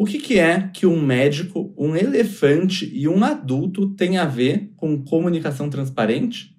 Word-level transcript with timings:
O 0.00 0.04
que, 0.04 0.20
que 0.20 0.38
é 0.38 0.70
que 0.72 0.86
um 0.86 1.04
médico, 1.04 1.74
um 1.76 1.96
elefante 1.96 2.88
e 2.94 3.08
um 3.08 3.24
adulto 3.24 3.96
têm 3.96 4.16
a 4.16 4.24
ver 4.24 4.70
com 4.76 5.02
comunicação 5.02 5.68
transparente? 5.68 6.56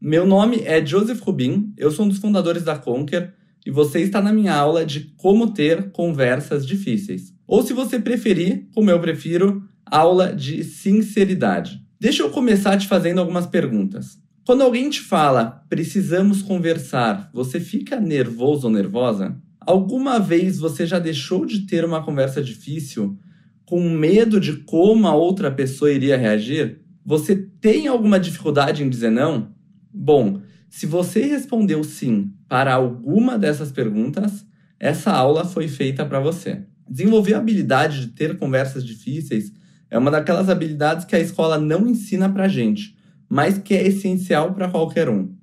Meu 0.00 0.26
nome 0.26 0.62
é 0.64 0.82
Joseph 0.82 1.20
Rubin, 1.20 1.74
eu 1.76 1.90
sou 1.90 2.06
um 2.06 2.08
dos 2.08 2.16
fundadores 2.16 2.62
da 2.62 2.78
Conquer 2.78 3.34
e 3.66 3.70
você 3.70 4.00
está 4.00 4.22
na 4.22 4.32
minha 4.32 4.54
aula 4.54 4.86
de 4.86 5.12
como 5.18 5.52
ter 5.52 5.92
conversas 5.92 6.66
difíceis. 6.66 7.31
Ou 7.46 7.62
se 7.62 7.72
você 7.72 7.98
preferir, 7.98 8.68
como 8.74 8.90
eu 8.90 9.00
prefiro, 9.00 9.62
aula 9.84 10.34
de 10.34 10.64
sinceridade. 10.64 11.84
Deixa 12.00 12.22
eu 12.22 12.30
começar 12.30 12.76
te 12.76 12.88
fazendo 12.88 13.20
algumas 13.20 13.46
perguntas. 13.46 14.18
Quando 14.44 14.62
alguém 14.62 14.90
te 14.90 15.00
fala, 15.00 15.64
precisamos 15.68 16.42
conversar, 16.42 17.30
você 17.32 17.60
fica 17.60 18.00
nervoso 18.00 18.66
ou 18.66 18.72
nervosa? 18.72 19.36
Alguma 19.60 20.18
vez 20.18 20.58
você 20.58 20.84
já 20.84 20.98
deixou 20.98 21.46
de 21.46 21.66
ter 21.66 21.84
uma 21.84 22.02
conversa 22.02 22.42
difícil 22.42 23.16
com 23.64 23.88
medo 23.88 24.40
de 24.40 24.56
como 24.64 25.06
a 25.06 25.14
outra 25.14 25.50
pessoa 25.50 25.92
iria 25.92 26.16
reagir? 26.16 26.80
Você 27.04 27.36
tem 27.36 27.86
alguma 27.86 28.18
dificuldade 28.18 28.82
em 28.82 28.88
dizer 28.88 29.10
não? 29.10 29.54
Bom, 29.92 30.40
se 30.68 30.86
você 30.86 31.22
respondeu 31.22 31.84
sim 31.84 32.32
para 32.48 32.74
alguma 32.74 33.38
dessas 33.38 33.70
perguntas, 33.70 34.44
essa 34.80 35.12
aula 35.12 35.44
foi 35.44 35.68
feita 35.68 36.04
para 36.04 36.18
você. 36.18 36.64
Desenvolver 36.92 37.32
a 37.32 37.38
habilidade 37.38 38.02
de 38.02 38.08
ter 38.08 38.36
conversas 38.36 38.84
difíceis 38.84 39.50
é 39.90 39.96
uma 39.96 40.10
daquelas 40.10 40.50
habilidades 40.50 41.06
que 41.06 41.16
a 41.16 41.20
escola 41.20 41.58
não 41.58 41.86
ensina 41.86 42.28
para 42.28 42.48
gente, 42.48 42.94
mas 43.30 43.56
que 43.56 43.72
é 43.72 43.86
essencial 43.86 44.52
para 44.52 44.68
qualquer 44.68 45.08
um. 45.08 45.34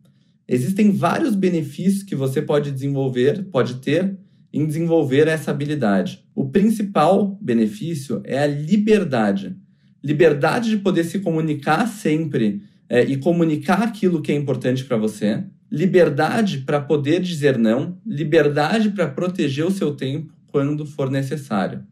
Existem 0.48 0.92
vários 0.92 1.34
benefícios 1.34 2.04
que 2.04 2.16
você 2.16 2.40
pode 2.40 2.70
desenvolver, 2.70 3.46
pode 3.46 3.78
ter 3.78 4.16
em 4.54 4.64
desenvolver 4.64 5.28
essa 5.28 5.50
habilidade. 5.50 6.24
O 6.36 6.48
principal 6.50 7.36
benefício 7.42 8.22
é 8.26 8.38
a 8.38 8.46
liberdade. 8.46 9.58
Liberdade 10.04 10.70
de 10.70 10.78
poder 10.78 11.04
se 11.04 11.18
comunicar 11.18 11.88
sempre 11.88 12.62
é, 12.88 13.04
e 13.04 13.18
comunicar 13.18 13.82
aquilo 13.82 14.22
que 14.22 14.32
é 14.32 14.36
importante 14.36 14.86
para 14.86 14.98
você, 14.98 15.44
liberdade 15.72 16.60
para 16.60 16.80
poder 16.80 17.20
dizer 17.22 17.58
não, 17.58 17.98
liberdade 18.06 18.92
para 18.92 19.08
proteger 19.08 19.66
o 19.66 19.72
seu 19.72 19.96
tempo 19.96 20.38
quando 20.52 20.86
for 20.86 21.10
necessário. 21.10 21.84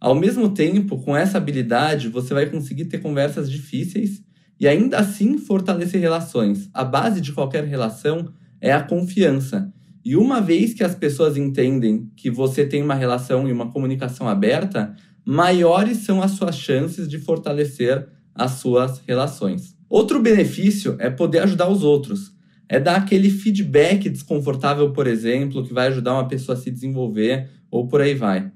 Ao 0.00 0.14
mesmo 0.14 0.48
tempo, 0.50 0.98
com 0.98 1.16
essa 1.16 1.38
habilidade, 1.38 2.08
você 2.08 2.34
vai 2.34 2.46
conseguir 2.46 2.86
ter 2.86 2.98
conversas 2.98 3.50
difíceis 3.50 4.22
e 4.58 4.66
ainda 4.66 4.98
assim 4.98 5.38
fortalecer 5.38 6.00
relações. 6.00 6.68
A 6.74 6.84
base 6.84 7.20
de 7.20 7.32
qualquer 7.32 7.64
relação 7.64 8.32
é 8.60 8.72
a 8.72 8.82
confiança. 8.82 9.72
E 10.04 10.16
uma 10.16 10.40
vez 10.40 10.74
que 10.74 10.82
as 10.82 10.94
pessoas 10.94 11.36
entendem 11.36 12.10
que 12.16 12.30
você 12.30 12.66
tem 12.66 12.82
uma 12.82 12.94
relação 12.94 13.48
e 13.48 13.52
uma 13.52 13.70
comunicação 13.70 14.28
aberta, 14.28 14.94
maiores 15.24 15.98
são 15.98 16.20
as 16.20 16.32
suas 16.32 16.56
chances 16.56 17.08
de 17.08 17.18
fortalecer 17.18 18.08
as 18.34 18.52
suas 18.52 19.00
relações. 19.06 19.76
Outro 19.88 20.20
benefício 20.20 20.96
é 20.98 21.10
poder 21.10 21.40
ajudar 21.40 21.68
os 21.68 21.84
outros. 21.84 22.32
É 22.72 22.80
dar 22.80 22.96
aquele 22.96 23.28
feedback 23.28 24.08
desconfortável, 24.08 24.94
por 24.94 25.06
exemplo, 25.06 25.62
que 25.62 25.74
vai 25.74 25.88
ajudar 25.88 26.14
uma 26.14 26.26
pessoa 26.26 26.56
a 26.56 26.58
se 26.58 26.70
desenvolver 26.70 27.50
ou 27.70 27.86
por 27.86 28.00
aí 28.00 28.14
vai. 28.14 28.50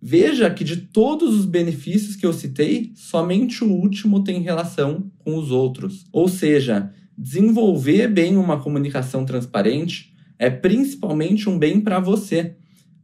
Veja 0.00 0.48
que 0.48 0.64
de 0.64 0.78
todos 0.78 1.38
os 1.38 1.44
benefícios 1.44 2.16
que 2.16 2.24
eu 2.24 2.32
citei, 2.32 2.92
somente 2.94 3.62
o 3.62 3.70
último 3.70 4.24
tem 4.24 4.40
relação 4.40 5.12
com 5.18 5.36
os 5.36 5.50
outros. 5.50 6.06
Ou 6.10 6.28
seja, 6.28 6.90
desenvolver 7.14 8.08
bem 8.08 8.38
uma 8.38 8.58
comunicação 8.58 9.26
transparente 9.26 10.14
é 10.38 10.48
principalmente 10.48 11.46
um 11.46 11.58
bem 11.58 11.78
para 11.78 12.00
você, 12.00 12.56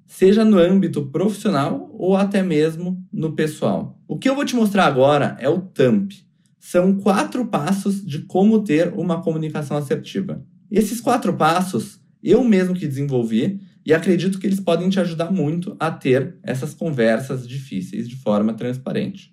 seja 0.06 0.46
no 0.46 0.56
âmbito 0.56 1.04
profissional 1.10 1.90
ou 1.92 2.16
até 2.16 2.42
mesmo 2.42 3.06
no 3.12 3.32
pessoal. 3.32 4.00
O 4.08 4.16
que 4.16 4.30
eu 4.30 4.34
vou 4.34 4.46
te 4.46 4.56
mostrar 4.56 4.86
agora 4.86 5.36
é 5.38 5.46
o 5.46 5.60
TAMP. 5.60 6.24
São 6.58 6.94
quatro 6.94 7.48
passos 7.48 8.02
de 8.02 8.20
como 8.20 8.64
ter 8.64 8.94
uma 8.94 9.20
comunicação 9.20 9.76
assertiva. 9.76 10.42
Esses 10.76 11.00
quatro 11.00 11.32
passos 11.34 12.00
eu 12.20 12.42
mesmo 12.42 12.74
que 12.74 12.88
desenvolvi 12.88 13.60
e 13.86 13.94
acredito 13.94 14.40
que 14.40 14.46
eles 14.46 14.58
podem 14.58 14.88
te 14.88 14.98
ajudar 14.98 15.30
muito 15.30 15.76
a 15.78 15.88
ter 15.88 16.36
essas 16.42 16.74
conversas 16.74 17.46
difíceis 17.46 18.08
de 18.08 18.16
forma 18.16 18.54
transparente. 18.54 19.32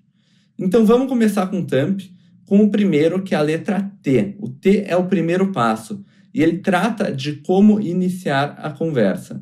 Então 0.59 0.85
vamos 0.85 1.07
começar 1.07 1.47
com 1.47 1.62
o 1.62 1.66
TAMP, 1.66 2.02
com 2.46 2.59
o 2.59 2.69
primeiro 2.69 3.24
que 3.24 3.34
é 3.34 3.40
a 3.40 3.41
letra 3.41 3.91
T. 4.03 4.35
O 4.40 4.50
T 4.50 4.84
é 4.85 4.96
o 4.96 5.07
primeiro 5.07 5.52
passo 5.52 6.06
e 6.31 6.44
ele 6.44 6.59
trata 6.59 7.12
de 7.12 7.38
como 7.38 7.81
iniciar 7.81 8.59
a 8.59 8.69
conversa. 8.69 9.41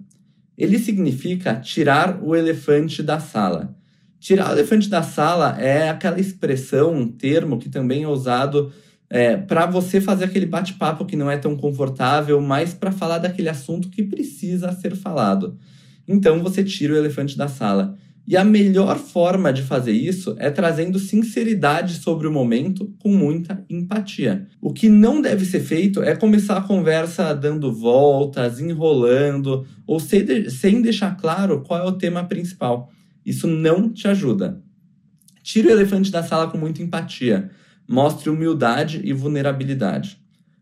Ele 0.58 0.80
significa 0.80 1.56
tirar 1.56 2.24
o 2.24 2.34
elefante 2.34 3.04
da 3.04 3.20
sala. 3.20 3.76
Tirar 4.22 4.52
o 4.52 4.54
elefante 4.54 4.88
da 4.88 5.04
sala 5.04 5.60
é 5.60 5.90
aquela 5.90 6.18
expressão, 6.18 6.94
um 6.94 7.10
termo 7.10 7.60
que 7.60 7.68
também 7.68 8.04
é 8.04 8.08
usado 8.08 8.72
é, 9.10 9.36
para 9.36 9.66
você 9.66 10.00
fazer 10.00 10.26
aquele 10.26 10.46
bate-papo 10.46 11.06
que 11.06 11.16
não 11.16 11.32
é 11.32 11.38
tão 11.38 11.56
confortável, 11.56 12.40
mas 12.40 12.74
para 12.74 12.92
falar 12.92 13.18
daquele 13.18 13.50
assunto 13.50 13.90
que 13.90 14.04
precisa 14.04 14.72
ser 14.72 14.96
falado. 14.96 15.58
Então 16.08 16.42
você 16.42 16.64
tira 16.64 16.94
o 16.94 16.98
elefante 16.98 17.38
da 17.38 17.48
sala. 17.48 17.98
E 18.28 18.38
a 18.38 18.44
melhor 18.44 19.00
forma 19.00 19.52
de 19.52 19.64
fazer 19.64 19.92
isso 19.92 20.36
é 20.38 20.52
trazendo 20.52 21.00
sinceridade 21.00 21.96
sobre 21.96 22.28
o 22.28 22.32
momento 22.32 22.94
com 23.00 23.10
muita 23.10 23.66
empatia. 23.68 24.46
O 24.62 24.72
que 24.72 24.88
não 24.88 25.20
deve 25.20 25.44
ser 25.46 25.62
feito 25.62 26.04
é 26.04 26.16
começar 26.16 26.58
a 26.58 26.62
conversa 26.62 27.34
dando 27.34 27.74
voltas, 27.74 28.60
enrolando, 28.60 29.66
ou 29.88 30.00
sem 30.00 30.80
deixar 30.80 31.18
claro 31.18 31.62
qual 31.62 31.80
é 31.80 31.90
o 31.90 31.98
tema 31.98 32.24
principal. 32.24 32.92
Isso 33.26 33.48
não 33.48 33.92
te 33.92 34.08
ajuda. 34.08 34.62
Tire 35.42 35.68
o 35.68 35.72
elefante 35.72 36.12
da 36.12 36.22
sala 36.22 36.52
com 36.52 36.58
muita 36.60 36.84
empatia. 36.84 37.50
Mostre 37.90 38.30
humildade 38.30 39.02
e 39.04 39.12
vulnerabilidade. 39.12 40.22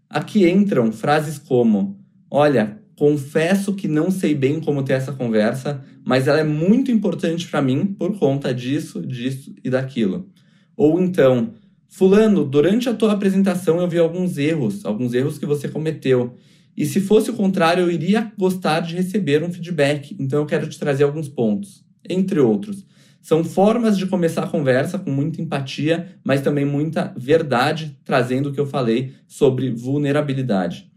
Aqui 0.10 0.50
entram 0.50 0.94
frases 0.94 1.38
como: 1.38 2.00
Olha, 2.32 2.80
confesso 2.96 3.74
que 3.74 3.86
não 3.86 4.10
sei 4.10 4.34
bem 4.34 4.62
como 4.62 4.82
ter 4.82 4.94
essa 4.94 5.12
conversa, 5.12 5.84
mas 6.06 6.26
ela 6.26 6.40
é 6.40 6.44
muito 6.46 6.90
importante 6.90 7.46
para 7.50 7.62
mim 7.62 7.86
por 7.86 8.18
conta 8.18 8.54
disso, 8.54 9.06
disso 9.06 9.54
e 9.62 9.70
daquilo. 9.70 10.30
Ou 10.78 11.02
então, 11.02 11.54
Fulano, 11.90 12.46
durante 12.46 12.88
a 12.88 12.94
tua 12.94 13.12
apresentação 13.12 13.82
eu 13.82 13.90
vi 13.90 13.98
alguns 13.98 14.38
erros, 14.38 14.86
alguns 14.86 15.14
erros 15.14 15.38
que 15.38 15.46
você 15.46 15.68
cometeu. 15.68 16.34
E 16.78 16.86
se 16.86 17.02
fosse 17.02 17.30
o 17.30 17.34
contrário, 17.34 17.82
eu 17.82 17.92
iria 17.92 18.32
gostar 18.38 18.80
de 18.80 18.96
receber 18.96 19.44
um 19.44 19.52
feedback, 19.52 20.16
então 20.18 20.40
eu 20.40 20.46
quero 20.46 20.70
te 20.70 20.80
trazer 20.80 21.04
alguns 21.04 21.28
pontos 21.28 21.84
entre 22.10 22.40
outros. 22.40 22.86
São 23.28 23.44
formas 23.44 23.98
de 23.98 24.08
começar 24.08 24.46
a 24.46 24.48
conversa 24.48 24.98
com 24.98 25.12
muita 25.12 25.42
empatia, 25.42 26.18
mas 26.24 26.40
também 26.40 26.64
muita 26.64 27.14
verdade, 27.18 28.00
trazendo 28.06 28.48
o 28.48 28.54
que 28.54 28.60
eu 28.60 28.66
falei 28.66 29.16
sobre 29.28 29.70
vulnerabilidade. 29.70 30.90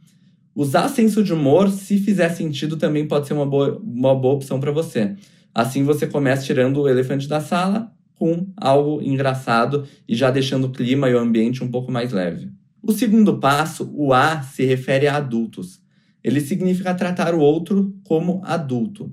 Usar 0.54 0.86
senso 0.86 1.24
de 1.24 1.32
humor, 1.32 1.68
se 1.70 1.98
fizer 1.98 2.28
sentido, 2.28 2.76
também 2.76 3.04
pode 3.08 3.26
ser 3.26 3.32
uma 3.32 3.44
boa, 3.44 3.82
uma 3.82 4.14
boa 4.14 4.34
opção 4.34 4.60
para 4.60 4.70
você. 4.70 5.16
Assim 5.52 5.82
você 5.82 6.06
começa 6.06 6.44
tirando 6.44 6.82
o 6.82 6.88
elefante 6.88 7.26
da 7.26 7.40
sala 7.40 7.92
com 8.14 8.46
algo 8.56 9.02
engraçado 9.02 9.84
e 10.08 10.14
já 10.14 10.30
deixando 10.30 10.68
o 10.68 10.72
clima 10.72 11.10
e 11.10 11.14
o 11.16 11.18
ambiente 11.18 11.64
um 11.64 11.68
pouco 11.68 11.90
mais 11.90 12.12
leve. 12.12 12.48
O 12.80 12.92
segundo 12.92 13.40
passo, 13.40 13.90
o 13.92 14.12
A, 14.12 14.40
se 14.40 14.64
refere 14.64 15.08
a 15.08 15.16
adultos. 15.16 15.82
Ele 16.22 16.40
significa 16.40 16.94
tratar 16.94 17.34
o 17.34 17.40
outro 17.40 17.92
como 18.04 18.40
adulto. 18.44 19.12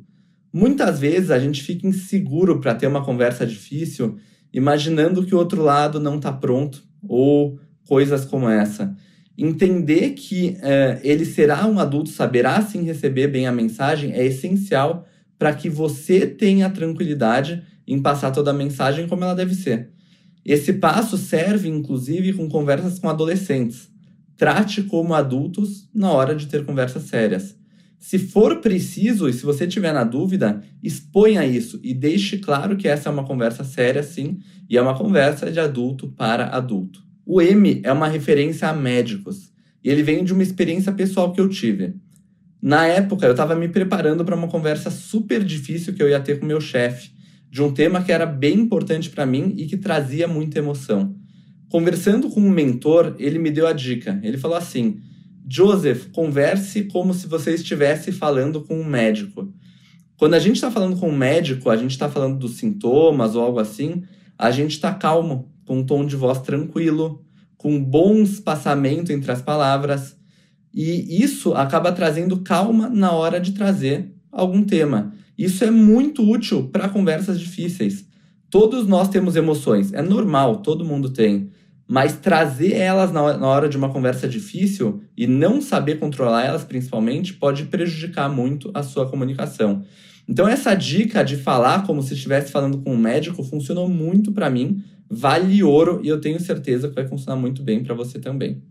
Muitas 0.51 0.99
vezes 0.99 1.31
a 1.31 1.39
gente 1.39 1.61
fica 1.61 1.87
inseguro 1.87 2.59
para 2.59 2.75
ter 2.75 2.87
uma 2.87 3.03
conversa 3.03 3.45
difícil, 3.45 4.17
imaginando 4.53 5.25
que 5.25 5.35
o 5.35 5.37
outro 5.37 5.61
lado 5.61 5.99
não 5.99 6.15
está 6.15 6.31
pronto 6.31 6.83
ou 7.07 7.59
coisas 7.87 8.25
como 8.25 8.49
essa. 8.49 8.95
Entender 9.37 10.11
que 10.11 10.57
é, 10.61 10.99
ele 11.03 11.25
será 11.25 11.67
um 11.67 11.79
adulto, 11.79 12.09
saberá 12.09 12.61
sim 12.61 12.83
receber 12.83 13.27
bem 13.27 13.45
a 13.45 13.51
mensagem, 13.51 14.11
é 14.11 14.25
essencial 14.25 15.05
para 15.37 15.53
que 15.53 15.69
você 15.69 16.25
tenha 16.25 16.69
tranquilidade 16.69 17.63
em 17.87 18.01
passar 18.01 18.31
toda 18.31 18.51
a 18.51 18.53
mensagem 18.53 19.07
como 19.07 19.23
ela 19.23 19.35
deve 19.35 19.53
ser. 19.53 19.91
Esse 20.43 20.73
passo 20.73 21.17
serve, 21.17 21.69
inclusive, 21.69 22.33
com 22.33 22.49
conversas 22.49 22.97
com 22.99 23.09
adolescentes. 23.09 23.89
Trate 24.37 24.83
como 24.83 25.13
adultos 25.13 25.89
na 25.93 26.11
hora 26.11 26.35
de 26.35 26.47
ter 26.47 26.65
conversas 26.65 27.03
sérias. 27.03 27.56
Se 27.99 28.19
for 28.19 28.61
preciso 28.61 29.27
e 29.27 29.33
se 29.33 29.43
você 29.43 29.65
tiver 29.67 29.93
na 29.93 30.03
dúvida, 30.03 30.63
exponha 30.81 31.45
isso 31.45 31.79
e 31.83 31.93
deixe 31.93 32.37
claro 32.37 32.77
que 32.77 32.87
essa 32.87 33.09
é 33.09 33.11
uma 33.11 33.25
conversa 33.25 33.63
séria, 33.63 34.03
sim, 34.03 34.39
e 34.69 34.77
é 34.77 34.81
uma 34.81 34.97
conversa 34.97 35.51
de 35.51 35.59
adulto 35.59 36.07
para 36.09 36.47
adulto. 36.47 37.03
O 37.25 37.41
M 37.41 37.81
é 37.83 37.91
uma 37.91 38.07
referência 38.07 38.69
a 38.69 38.73
médicos 38.73 39.51
e 39.83 39.89
ele 39.89 40.03
vem 40.03 40.23
de 40.23 40.31
uma 40.31 40.43
experiência 40.43 40.91
pessoal 40.91 41.33
que 41.33 41.41
eu 41.41 41.49
tive. 41.49 41.95
Na 42.61 42.87
época, 42.87 43.25
eu 43.25 43.31
estava 43.31 43.55
me 43.55 43.67
preparando 43.67 44.25
para 44.25 44.35
uma 44.35 44.47
conversa 44.47 44.89
super 44.89 45.43
difícil 45.43 45.93
que 45.93 46.01
eu 46.01 46.09
ia 46.09 46.19
ter 46.19 46.39
com 46.39 46.45
meu 46.45 46.59
chefe, 46.59 47.11
de 47.49 47.61
um 47.61 47.71
tema 47.71 48.03
que 48.03 48.11
era 48.11 48.25
bem 48.25 48.59
importante 48.59 49.09
para 49.09 49.25
mim 49.25 49.53
e 49.57 49.65
que 49.65 49.77
trazia 49.77 50.27
muita 50.27 50.59
emoção. 50.59 51.15
Conversando 51.69 52.29
com 52.29 52.39
um 52.39 52.49
mentor, 52.49 53.15
ele 53.19 53.37
me 53.37 53.51
deu 53.51 53.67
a 53.67 53.73
dica. 53.73 54.19
Ele 54.23 54.37
falou 54.37 54.57
assim: 54.57 54.99
Joseph, 55.49 56.07
converse 56.11 56.83
como 56.83 57.13
se 57.13 57.27
você 57.27 57.53
estivesse 57.53 58.11
falando 58.11 58.61
com 58.61 58.79
um 58.81 58.85
médico. 58.85 59.51
Quando 60.17 60.33
a 60.33 60.39
gente 60.39 60.55
está 60.55 60.69
falando 60.69 60.97
com 60.97 61.09
um 61.09 61.15
médico, 61.15 61.69
a 61.69 61.77
gente 61.77 61.91
está 61.91 62.09
falando 62.09 62.37
dos 62.37 62.57
sintomas 62.57 63.35
ou 63.35 63.43
algo 63.43 63.59
assim, 63.59 64.03
a 64.37 64.51
gente 64.51 64.71
está 64.71 64.93
calmo, 64.93 65.51
com 65.65 65.79
um 65.79 65.85
tom 65.85 66.05
de 66.05 66.15
voz 66.15 66.39
tranquilo, 66.39 67.23
com 67.55 67.81
bom 67.81 68.21
espaçamento 68.21 69.11
entre 69.11 69.31
as 69.31 69.41
palavras. 69.41 70.17
E 70.73 71.23
isso 71.23 71.53
acaba 71.53 71.91
trazendo 71.91 72.37
calma 72.41 72.89
na 72.89 73.11
hora 73.11 73.39
de 73.39 73.53
trazer 73.53 74.13
algum 74.31 74.63
tema. 74.63 75.13
Isso 75.37 75.63
é 75.63 75.71
muito 75.71 76.27
útil 76.29 76.69
para 76.69 76.89
conversas 76.89 77.39
difíceis. 77.39 78.05
Todos 78.49 78.87
nós 78.87 79.09
temos 79.09 79.35
emoções, 79.35 79.93
é 79.93 80.01
normal, 80.01 80.57
todo 80.57 80.85
mundo 80.85 81.09
tem. 81.09 81.51
Mas 81.87 82.17
trazer 82.17 82.73
elas 82.73 83.11
na 83.13 83.21
hora 83.21 83.69
de 83.69 83.77
uma 83.77 83.89
conversa 83.89 84.27
difícil 84.27 85.01
e 85.15 85.25
não 85.25 85.61
saber 85.61 85.99
controlar 85.99 86.45
elas, 86.45 86.65
principalmente, 86.65 87.33
pode 87.33 87.63
prejudicar 87.65 88.29
muito 88.29 88.69
a 88.73 88.83
sua 88.83 89.09
comunicação. 89.09 89.83
Então, 90.27 90.47
essa 90.47 90.75
dica 90.75 91.23
de 91.23 91.37
falar 91.37 91.85
como 91.85 92.03
se 92.03 92.13
estivesse 92.13 92.51
falando 92.51 92.79
com 92.79 92.93
um 92.93 92.97
médico 92.97 93.41
funcionou 93.41 93.87
muito 93.87 94.33
para 94.33 94.49
mim, 94.49 94.83
vale 95.09 95.63
ouro 95.63 96.01
e 96.03 96.09
eu 96.09 96.19
tenho 96.19 96.39
certeza 96.39 96.89
que 96.89 96.95
vai 96.95 97.07
funcionar 97.07 97.39
muito 97.39 97.63
bem 97.63 97.81
para 97.81 97.95
você 97.95 98.19
também. 98.19 98.61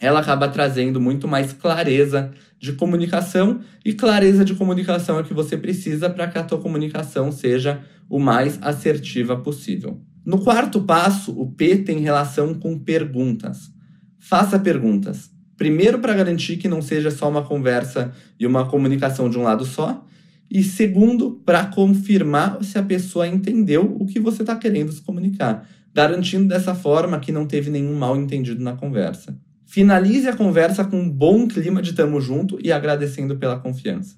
Ela 0.00 0.20
acaba 0.20 0.48
trazendo 0.48 0.98
muito 0.98 1.28
mais 1.28 1.52
clareza 1.52 2.32
de 2.58 2.72
comunicação 2.72 3.60
e 3.84 3.92
clareza 3.92 4.42
de 4.42 4.54
comunicação 4.54 5.18
é 5.18 5.20
o 5.20 5.24
que 5.24 5.34
você 5.34 5.58
precisa 5.58 6.08
para 6.08 6.26
que 6.26 6.38
a 6.38 6.42
tua 6.42 6.58
comunicação 6.58 7.30
seja 7.30 7.82
o 8.08 8.18
mais 8.18 8.58
assertiva 8.62 9.36
possível. 9.36 10.00
No 10.24 10.42
quarto 10.42 10.82
passo, 10.82 11.32
o 11.32 11.50
P 11.50 11.78
tem 11.78 12.00
relação 12.00 12.54
com 12.54 12.78
perguntas. 12.78 13.70
Faça 14.18 14.58
perguntas. 14.58 15.30
Primeiro, 15.56 15.98
para 15.98 16.14
garantir 16.14 16.56
que 16.56 16.68
não 16.68 16.80
seja 16.80 17.10
só 17.10 17.28
uma 17.28 17.42
conversa 17.42 18.12
e 18.38 18.46
uma 18.46 18.66
comunicação 18.66 19.28
de 19.28 19.38
um 19.38 19.42
lado 19.42 19.64
só. 19.64 20.04
E 20.50 20.62
segundo, 20.62 21.40
para 21.44 21.66
confirmar 21.66 22.62
se 22.64 22.78
a 22.78 22.82
pessoa 22.82 23.26
entendeu 23.26 23.96
o 23.98 24.06
que 24.06 24.18
você 24.18 24.42
está 24.42 24.56
querendo 24.56 24.92
se 24.92 25.00
comunicar, 25.00 25.68
garantindo 25.94 26.48
dessa 26.48 26.74
forma 26.74 27.20
que 27.20 27.30
não 27.30 27.46
teve 27.46 27.70
nenhum 27.70 27.94
mal 27.94 28.16
entendido 28.16 28.62
na 28.62 28.72
conversa. 28.72 29.38
Finalize 29.66 30.26
a 30.26 30.36
conversa 30.36 30.84
com 30.84 31.00
um 31.00 31.08
bom 31.08 31.46
clima 31.46 31.80
de 31.80 31.92
tamo 31.92 32.20
junto 32.20 32.58
e 32.60 32.72
agradecendo 32.72 33.36
pela 33.36 33.60
confiança. 33.60 34.16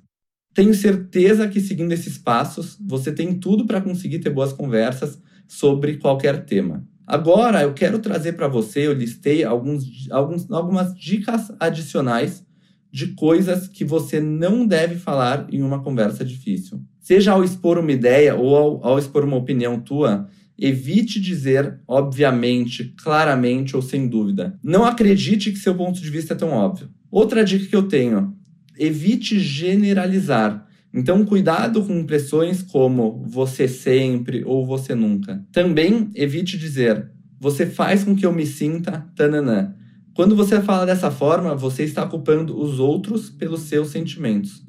Tenho 0.54 0.74
certeza 0.74 1.48
que 1.48 1.60
seguindo 1.60 1.92
esses 1.92 2.18
passos, 2.18 2.76
você 2.80 3.10
tem 3.10 3.34
tudo 3.34 3.66
para 3.66 3.80
conseguir 3.80 4.18
ter 4.18 4.30
boas 4.30 4.52
conversas 4.52 5.18
sobre 5.46 5.96
qualquer 5.96 6.44
tema. 6.44 6.86
Agora 7.06 7.62
eu 7.62 7.74
quero 7.74 7.98
trazer 7.98 8.34
para 8.34 8.48
você, 8.48 8.86
eu 8.86 8.92
listei 8.92 9.44
alguns, 9.44 10.10
alguns, 10.10 10.50
algumas 10.50 10.94
dicas 10.94 11.52
adicionais 11.58 12.44
de 12.92 13.08
coisas 13.08 13.66
que 13.66 13.84
você 13.84 14.20
não 14.20 14.66
deve 14.66 14.96
falar 14.96 15.46
em 15.50 15.62
uma 15.62 15.82
conversa 15.82 16.24
difícil. 16.24 16.82
Seja 17.00 17.32
ao 17.32 17.42
expor 17.42 17.78
uma 17.78 17.90
ideia 17.90 18.34
ou 18.34 18.54
ao, 18.54 18.86
ao 18.86 18.98
expor 18.98 19.24
uma 19.24 19.36
opinião 19.36 19.80
tua, 19.80 20.28
evite 20.58 21.18
dizer 21.20 21.80
obviamente, 21.88 22.94
claramente 23.02 23.74
ou 23.74 23.82
sem 23.82 24.06
dúvida. 24.06 24.58
Não 24.62 24.84
acredite 24.84 25.50
que 25.50 25.58
seu 25.58 25.74
ponto 25.74 26.00
de 26.00 26.10
vista 26.10 26.34
é 26.34 26.36
tão 26.36 26.50
óbvio. 26.50 26.90
Outra 27.10 27.44
dica 27.44 27.66
que 27.66 27.76
eu 27.76 27.88
tenho: 27.88 28.36
evite 28.78 29.38
generalizar. 29.38 30.66
Então, 30.94 31.24
cuidado 31.24 31.82
com 31.84 31.98
impressões 31.98 32.62
como 32.62 33.24
você 33.26 33.66
sempre 33.66 34.44
ou 34.44 34.66
você 34.66 34.94
nunca. 34.94 35.44
Também 35.50 36.10
evite 36.14 36.58
dizer 36.58 37.10
você 37.42 37.66
faz 37.66 38.04
com 38.04 38.14
que 38.14 38.24
eu 38.24 38.32
me 38.32 38.46
sinta 38.46 39.04
tananã. 39.16 39.74
Quando 40.14 40.36
você 40.36 40.60
fala 40.60 40.86
dessa 40.86 41.10
forma, 41.10 41.56
você 41.56 41.82
está 41.82 42.06
culpando 42.06 42.56
os 42.56 42.78
outros 42.78 43.30
pelos 43.30 43.62
seus 43.62 43.88
sentimentos. 43.88 44.62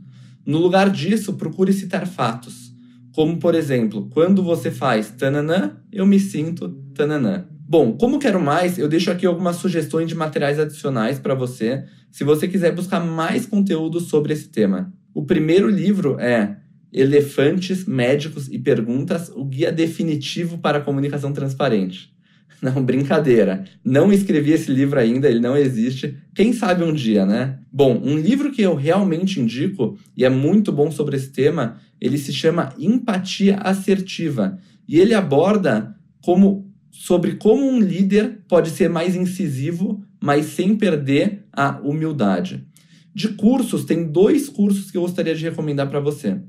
No 0.43 0.57
lugar 0.57 0.89
disso, 0.89 1.33
procure 1.33 1.71
citar 1.71 2.07
fatos. 2.07 2.73
Como, 3.13 3.37
por 3.37 3.53
exemplo, 3.53 4.09
quando 4.09 4.41
você 4.41 4.71
faz 4.71 5.11
tananã, 5.11 5.77
eu 5.91 6.03
me 6.03 6.19
sinto 6.19 6.69
tananã. 6.95 7.45
Bom, 7.65 7.93
como 7.93 8.19
quero 8.19 8.41
mais, 8.41 8.77
eu 8.77 8.89
deixo 8.89 9.09
aqui 9.09 9.25
algumas 9.25 9.55
sugestões 9.55 10.09
de 10.09 10.15
materiais 10.15 10.59
adicionais 10.59 11.17
para 11.17 11.33
você, 11.33 11.85
se 12.11 12.23
você 12.23 12.45
quiser 12.45 12.75
buscar 12.75 12.99
mais 12.99 13.45
conteúdo 13.45 14.01
sobre 14.01 14.33
esse 14.33 14.49
tema. 14.49 14.93
O 15.13 15.25
primeiro 15.25 15.69
livro 15.69 16.19
é 16.19 16.57
Elefantes, 16.91 17.85
Médicos 17.85 18.49
e 18.49 18.59
Perguntas, 18.59 19.29
o 19.29 19.45
guia 19.45 19.71
definitivo 19.71 20.57
para 20.57 20.79
a 20.79 20.81
comunicação 20.81 21.31
transparente. 21.31 22.13
Não, 22.61 22.83
brincadeira. 22.83 23.63
Não 23.83 24.11
escrevi 24.11 24.51
esse 24.51 24.69
livro 24.69 24.99
ainda, 24.99 25.29
ele 25.29 25.39
não 25.39 25.57
existe. 25.57 26.17
Quem 26.33 26.53
sabe 26.53 26.83
um 26.83 26.93
dia, 26.93 27.25
né? 27.25 27.59
Bom, 27.71 27.99
um 28.01 28.17
livro 28.17 28.51
que 28.51 28.61
eu 28.61 28.73
realmente 28.75 29.39
indico 29.39 29.97
e 30.15 30.23
é 30.23 30.29
muito 30.29 30.71
bom 30.71 30.89
sobre 30.89 31.17
esse 31.17 31.29
tema, 31.29 31.77
ele 31.99 32.17
se 32.17 32.31
chama 32.31 32.73
Empatia 32.77 33.57
Assertiva 33.57 34.57
e 34.87 34.97
ele 34.97 35.13
aborda 35.13 35.93
como 36.21 36.72
sobre 36.93 37.37
como 37.37 37.67
um 37.67 37.79
líder 37.79 38.43
pode 38.47 38.69
ser 38.69 38.87
mais 38.87 39.15
incisivo, 39.15 40.05
mas 40.21 40.45
sem 40.45 40.75
perder 40.75 41.43
a 41.51 41.79
humildade. 41.83 42.65
De 43.13 43.29
cursos, 43.29 43.83
tem 43.83 44.05
dois 44.05 44.47
cursos 44.47 44.91
que 44.91 44.97
eu 44.97 45.01
gostaria 45.01 45.33
de 45.33 45.43
recomendar 45.43 45.89
para 45.89 45.99
você. 45.99 46.39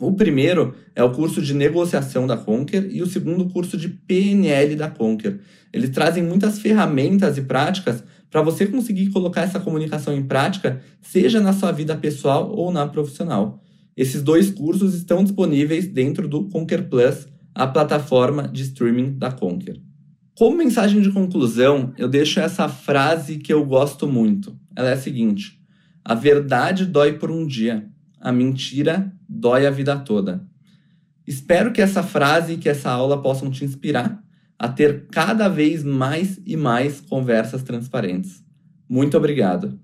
O 0.00 0.12
primeiro 0.12 0.74
é 0.94 1.04
o 1.04 1.12
curso 1.12 1.42
de 1.42 1.52
negociação 1.52 2.26
da 2.26 2.38
Conquer 2.38 2.90
e 2.90 3.02
o 3.02 3.06
segundo 3.06 3.50
curso 3.50 3.76
de 3.76 3.88
PNL 3.88 4.76
da 4.76 4.90
Conquer. 4.90 5.40
Eles 5.72 5.90
trazem 5.90 6.22
muitas 6.22 6.58
ferramentas 6.58 7.36
e 7.36 7.42
práticas 7.42 8.02
para 8.30 8.42
você 8.42 8.66
conseguir 8.66 9.10
colocar 9.10 9.42
essa 9.42 9.60
comunicação 9.60 10.14
em 10.16 10.22
prática, 10.22 10.80
seja 11.02 11.38
na 11.38 11.52
sua 11.52 11.70
vida 11.70 11.94
pessoal 11.94 12.50
ou 12.50 12.72
na 12.72 12.86
profissional. 12.86 13.62
Esses 13.94 14.22
dois 14.22 14.50
cursos 14.50 14.94
estão 14.94 15.22
disponíveis 15.22 15.86
dentro 15.86 16.26
do 16.26 16.48
Conquer 16.48 16.88
Plus, 16.88 17.26
a 17.56 17.66
plataforma 17.66 18.46
de 18.46 18.62
streaming 18.64 19.18
da 19.18 19.32
Conquer. 19.32 19.80
Como 20.36 20.58
mensagem 20.58 21.00
de 21.00 21.10
conclusão, 21.10 21.94
eu 21.96 22.06
deixo 22.06 22.38
essa 22.38 22.68
frase 22.68 23.38
que 23.38 23.50
eu 23.50 23.64
gosto 23.64 24.06
muito. 24.06 24.54
Ela 24.76 24.90
é 24.90 24.92
a 24.92 24.98
seguinte: 24.98 25.58
a 26.04 26.14
verdade 26.14 26.84
dói 26.84 27.14
por 27.14 27.30
um 27.30 27.46
dia, 27.46 27.88
a 28.20 28.30
mentira 28.30 29.10
dói 29.26 29.66
a 29.66 29.70
vida 29.70 29.96
toda. 29.96 30.46
Espero 31.26 31.72
que 31.72 31.80
essa 31.80 32.02
frase 32.02 32.52
e 32.52 32.56
que 32.58 32.68
essa 32.68 32.90
aula 32.90 33.22
possam 33.22 33.50
te 33.50 33.64
inspirar 33.64 34.22
a 34.58 34.68
ter 34.68 35.06
cada 35.06 35.48
vez 35.48 35.82
mais 35.82 36.38
e 36.44 36.56
mais 36.56 37.00
conversas 37.00 37.62
transparentes. 37.62 38.44
Muito 38.88 39.16
obrigado. 39.16 39.80